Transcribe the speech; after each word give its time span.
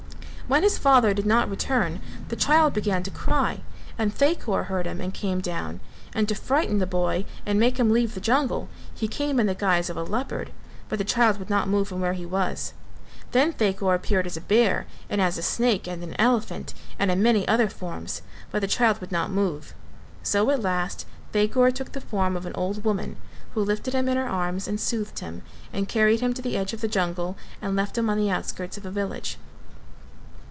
When 0.47 0.63
his 0.63 0.77
father 0.77 1.13
did 1.13 1.25
not 1.25 1.49
return, 1.49 2.01
the 2.27 2.35
child 2.35 2.73
began 2.73 3.03
to 3.03 3.09
cry, 3.09 3.61
and 3.97 4.13
Thakur 4.13 4.63
heard 4.63 4.85
him 4.85 4.99
and 4.99 5.13
came 5.13 5.39
down, 5.39 5.79
and 6.13 6.27
to 6.27 6.35
frighten 6.35 6.77
the 6.79 6.85
boy 6.85 7.23
and 7.45 7.57
make 7.57 7.79
him 7.79 7.89
leave 7.89 8.13
the 8.13 8.19
jungle 8.19 8.67
he 8.93 9.07
came 9.07 9.39
in 9.39 9.45
the 9.47 9.55
guise 9.55 9.89
of 9.89 9.95
a 9.95 10.03
leopard; 10.03 10.51
but 10.89 10.99
the 10.99 11.05
child 11.05 11.39
would 11.39 11.49
not 11.49 11.69
move 11.69 11.87
from 11.87 12.01
where 12.01 12.11
he 12.11 12.25
was; 12.25 12.73
then 13.31 13.53
Thakur 13.53 13.93
appeared 13.93 14.25
as 14.25 14.35
a 14.35 14.41
bear, 14.41 14.85
and 15.09 15.21
as 15.21 15.37
a 15.37 15.41
snake 15.41 15.87
and 15.87 16.03
an 16.03 16.17
elephant 16.19 16.73
and 16.99 17.09
in 17.09 17.23
many 17.23 17.47
other 17.47 17.69
forms 17.69 18.21
but 18.51 18.59
the 18.59 18.67
child 18.67 18.99
would 18.99 19.09
not 19.11 19.31
move; 19.31 19.73
so 20.21 20.49
at 20.49 20.61
last 20.61 21.05
Thakur 21.31 21.71
took 21.71 21.93
the 21.93 22.01
form 22.01 22.35
of 22.35 22.45
an 22.45 22.51
old 22.55 22.83
woman, 22.83 23.15
who 23.53 23.61
lifted 23.63 23.93
him 23.93 24.09
in 24.09 24.17
her 24.17 24.27
arms 24.27 24.67
and 24.67 24.81
soothed 24.81 25.19
him 25.19 25.43
and 25.71 25.87
carried 25.87 26.19
him 26.19 26.33
to 26.33 26.41
the 26.41 26.57
edge 26.57 26.73
of 26.73 26.81
the 26.81 26.89
jungle 26.89 27.37
and 27.61 27.73
left 27.77 27.97
him 27.97 28.09
on 28.09 28.17
the 28.17 28.29
outskirts 28.29 28.75
of 28.77 28.85
a 28.85 28.91
village. 28.91 29.37